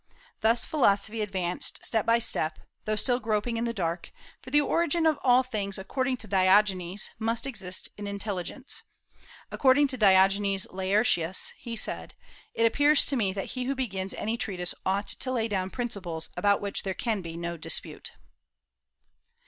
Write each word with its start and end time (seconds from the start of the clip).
Thus 0.39 0.65
philosophy 0.65 1.21
advanced 1.21 1.85
step 1.85 2.07
by 2.07 2.17
step, 2.17 2.57
though 2.85 2.95
still 2.95 3.19
groping 3.19 3.57
in 3.57 3.65
the 3.65 3.71
dark; 3.73 4.11
for 4.41 4.49
the 4.49 4.59
origin 4.59 5.05
of 5.05 5.19
all 5.21 5.43
things, 5.43 5.77
according 5.77 6.17
to 6.17 6.27
Diogenes, 6.27 7.11
must 7.19 7.45
exist 7.45 7.89
in 7.97 8.07
intelligence. 8.07 8.81
According 9.51 9.89
to 9.89 9.97
Diogenes 9.99 10.65
Laertius, 10.71 11.53
he 11.55 11.75
said: 11.75 12.15
"It 12.55 12.65
appears 12.65 13.05
to 13.05 13.15
me 13.15 13.31
that 13.33 13.51
he 13.53 13.65
who 13.65 13.75
begins 13.75 14.15
any 14.15 14.37
treatise 14.37 14.73
ought 14.87 15.07
to 15.07 15.31
lay 15.31 15.47
down 15.47 15.69
principles 15.69 16.31
about 16.35 16.61
which 16.61 16.81
there 16.81 16.95
can 16.95 17.21
be 17.21 17.37
no 17.37 17.55
dispute." 17.55 18.13